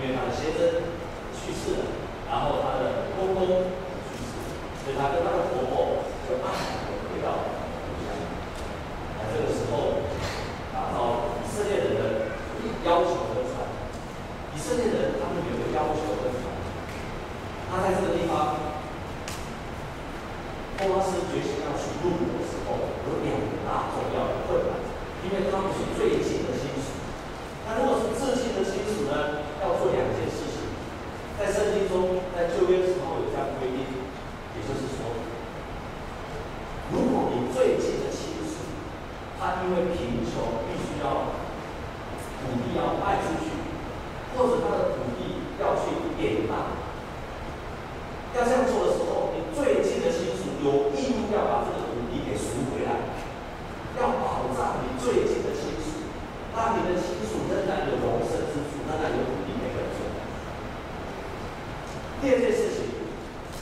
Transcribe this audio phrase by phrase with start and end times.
[0.00, 0.80] 因为他的先生
[1.36, 1.84] 去世了，
[2.30, 4.32] 然后他的公公去世，
[4.82, 5.49] 所以他跟他的。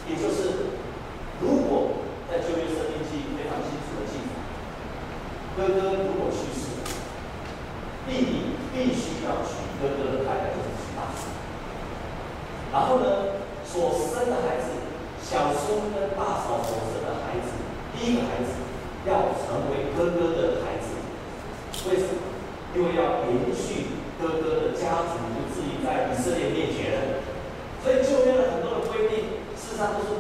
[0.09, 0.73] 也就是
[1.41, 2.01] 如果
[2.31, 4.41] 在旧约圣经记非常清楚的记载，
[5.57, 6.81] 哥哥如果去世，
[8.09, 10.57] 弟弟必须要娶哥哥的太太，
[12.73, 13.07] 然后呢，
[13.65, 14.73] 所生的孩子，
[15.23, 17.53] 小叔跟大嫂所生的孩子，
[17.95, 18.51] 第一个孩子
[19.07, 20.97] 要成为哥哥的孩子，
[21.89, 22.21] 为什么？
[22.75, 23.48] 因为要给。
[29.79, 30.18] precisava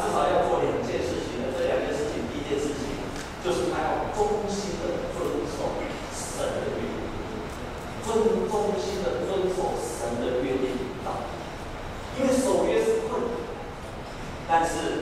[0.00, 2.96] 至少要做两件事情的，这两件事情，第一件事情
[3.44, 5.76] 就是他要忠心的遵守
[6.12, 6.88] 神的约，
[8.04, 10.76] 遵忠心的遵守神的约定，
[12.18, 13.30] 因为守约是困难，
[14.48, 14.99] 但是。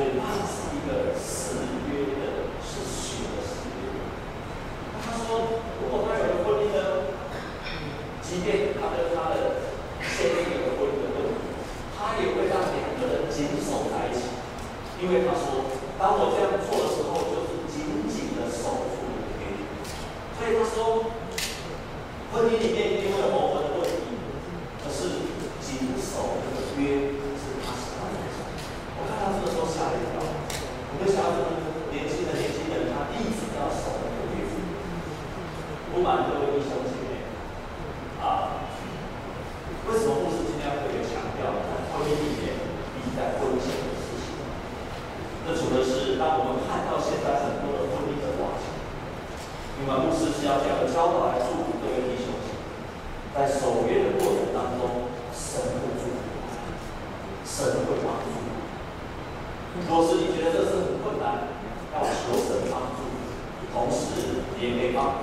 [0.00, 1.79] 北方是一个市
[59.88, 61.50] 若是你觉得这是很困难，
[61.94, 63.06] 要求神帮助，
[63.72, 65.22] 同时你也可以帮，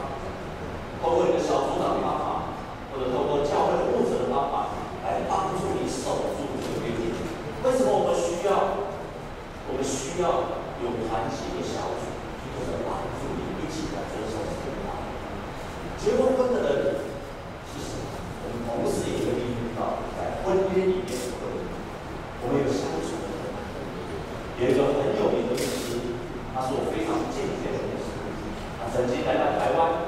[1.01, 2.55] 通过你的小组长的方法，
[2.91, 4.71] 或者通过教会牧者的方法
[5.03, 7.11] 来帮助你守住这个约定。
[7.63, 8.87] 为什么我们需要？
[9.67, 10.47] 我们需要
[10.79, 12.07] 有团结的小组，
[12.55, 14.79] 或者帮助你一起来遵守这个
[15.99, 16.95] 结婚婚的人，
[17.67, 17.99] 其实
[18.47, 21.11] 我们同时也可以遇到在婚约里面的，
[22.43, 22.86] 我们有。
[24.59, 26.01] 有一个很有名的律师，
[26.53, 28.09] 他是我非常敬佩的律师，
[28.81, 30.06] 他曾经来到台湾。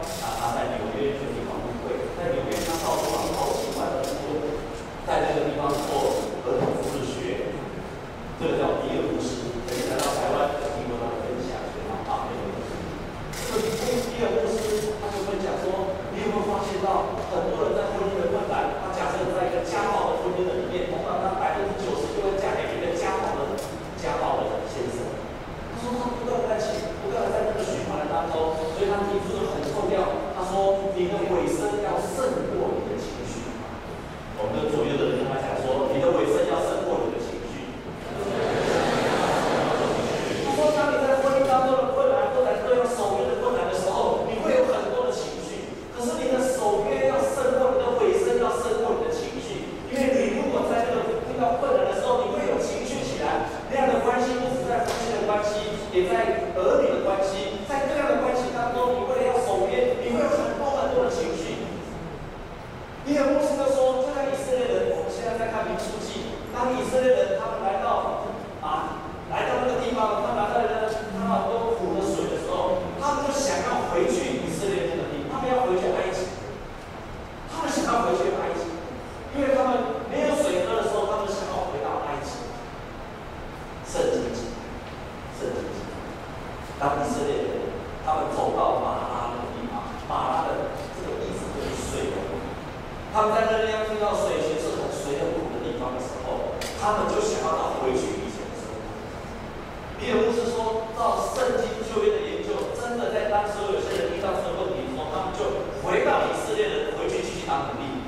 [100.99, 108.03] 到圣经就业的研究，真的在当时有些人遇到这个问题，说他们就回到以色列的，回去继续当奴隶。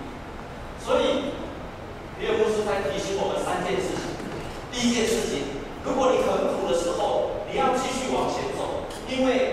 [0.83, 1.31] 所以，
[2.19, 4.11] 约伯书在提醒我们三件事情：
[4.73, 9.50] 第一件事情，如果你很苦的时候，你要继续往前走，因为。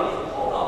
[0.00, 0.59] 到你头脑。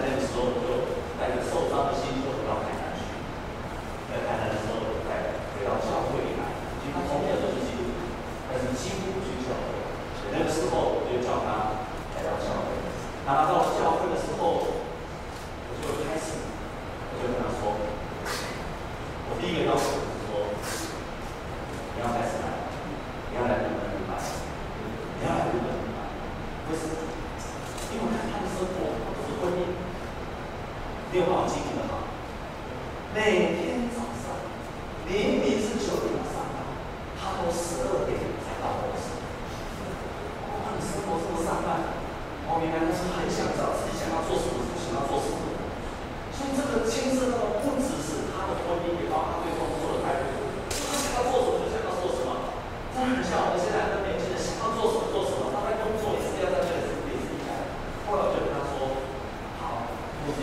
[0.00, 0.63] realizou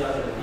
[0.02, 0.41] social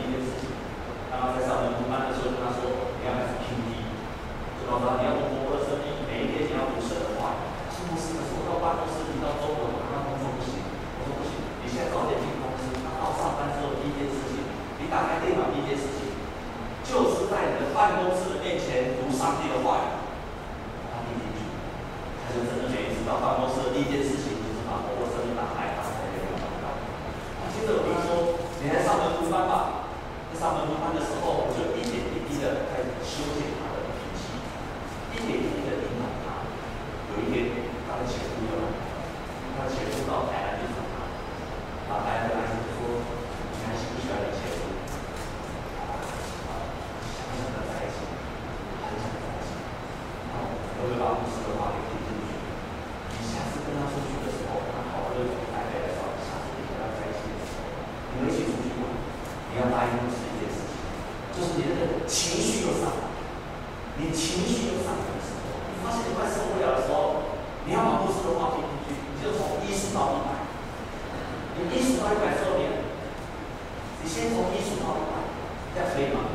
[74.19, 75.31] 先从一数到一百，
[75.71, 76.27] 这样可以吗？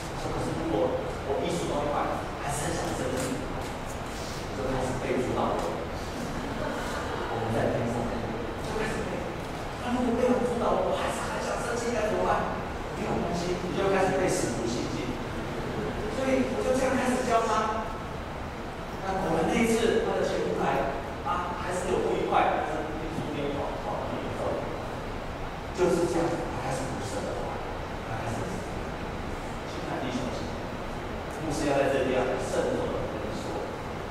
[0.00, 0.96] 他说可是如果
[1.28, 3.36] 我一数到一百还是很想生气，
[4.56, 5.60] 就开始背主导文。
[5.60, 8.00] 我们在天上
[8.64, 9.20] 就开始背，
[9.84, 12.56] 那如果背完主导文我还是很想生气，该怎么办？
[12.96, 15.12] 没有关系，你就开始背使徒信经。
[16.16, 17.84] 所以我就这样开始教他。
[19.04, 20.96] 那我们那一次他的前夫来。
[21.28, 24.48] 啊，还是有不愉快，但是听说没有好好的结果，
[25.76, 27.52] 就是这样，他开始不舍得了，
[28.08, 28.40] 他开始，
[29.68, 30.56] 亲爱的弟兄姊妹，
[31.44, 33.60] 牧师要在这里要慎重的跟你说，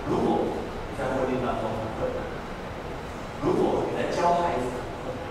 [0.06, 2.22] 如果你在婚姻当中很困难，
[3.42, 5.26] 如果你在教孩子很困难，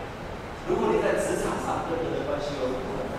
[0.66, 3.14] 如果你在职场上跟人的关系有很困难，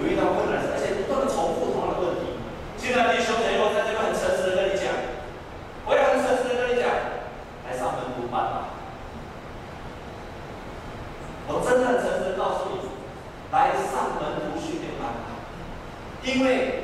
[0.00, 2.40] 有遇到困难，而且不断的重复同样的问题，
[2.80, 4.88] 亲爱的弟兄姊妹，我在这边很诚实的跟你讲，
[5.84, 6.88] 我也很诚实的跟你讲。
[7.66, 8.78] 来上门徒班吧！
[11.48, 12.78] 我真的很诚实的告诉你，
[13.50, 15.42] 来上门徒训练班吧，
[16.26, 16.82] 因为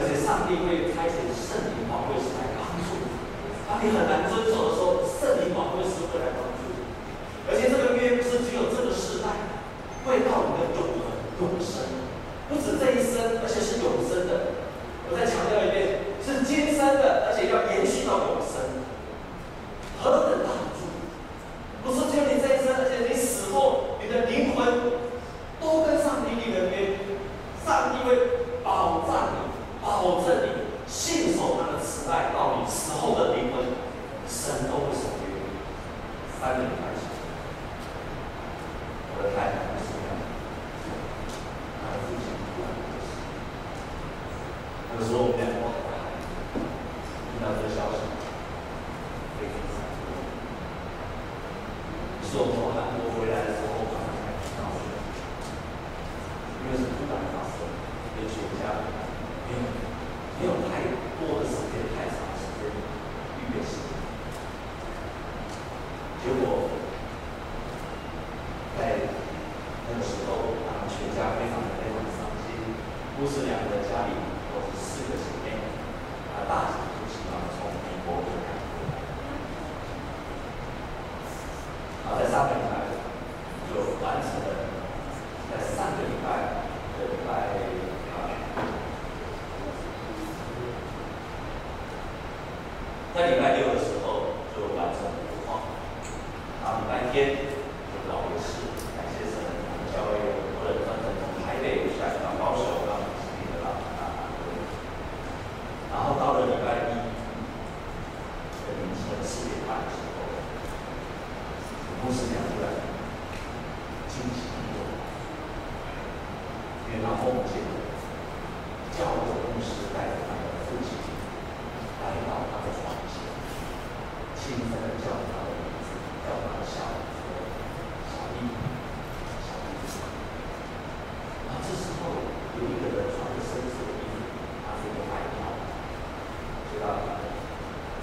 [0.00, 3.04] 而且上帝会开遣圣灵保惠师来帮助你。
[3.68, 6.88] 当你很难遵守的时候，圣灵保惠师会来帮助你。
[7.46, 9.52] 而且这个约不是只有这个时代，
[10.08, 11.12] 会到你的永恒
[11.44, 11.84] 永生，
[12.48, 14.56] 不止这一生，而且是永生的。
[15.06, 18.39] 我再强调一遍，是今生的，而且要延续到永。
[69.92, 72.74] 那时候他们全家非常的非常的伤心
[73.18, 74.14] 不是两个家里
[74.52, 75.58] 都是四个姐妹
[76.34, 76.79] 啊大姐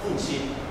[0.07, 0.66] 父亲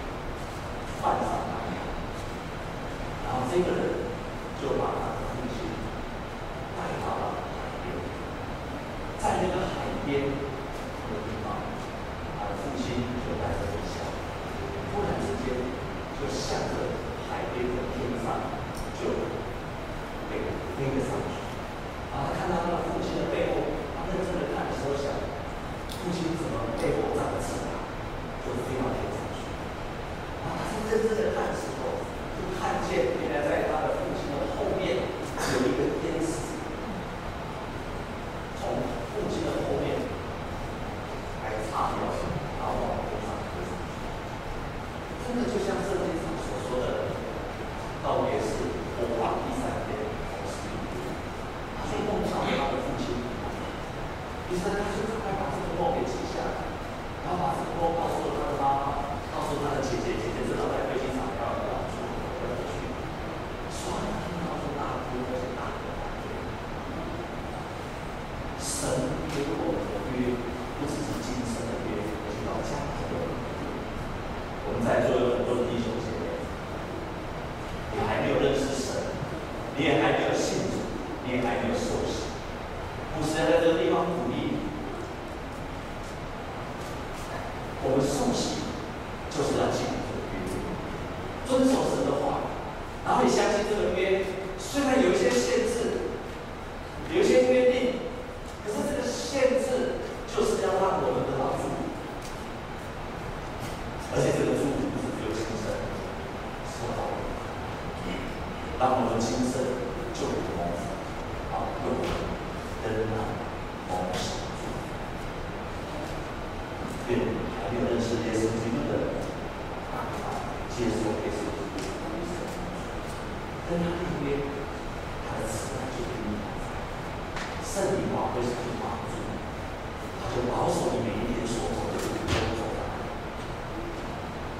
[70.18, 70.55] you.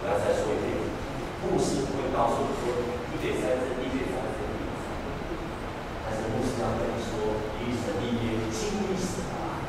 [0.07, 0.71] 要再说一遍，
[1.43, 2.71] 牧师不会告诉你说
[3.11, 4.39] 一点三分，一点三分，
[6.07, 9.67] 但是牧师要跟你说，与神立约，经历什么，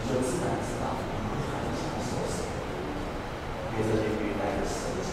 [0.00, 2.48] 你就自然知道你会很享受神，
[3.70, 5.12] 因为这些约带着神的心。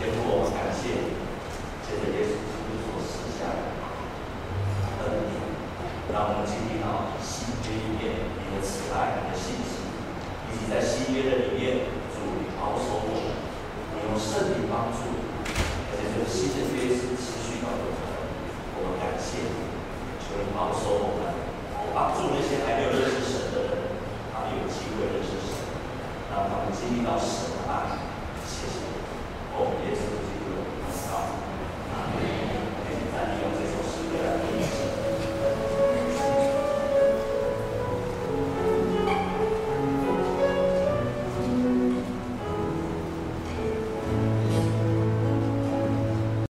[0.00, 1.19] 天父，我们感谢你。